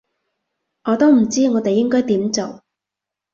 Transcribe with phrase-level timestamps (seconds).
[0.85, 2.63] 我都唔知我哋應該點做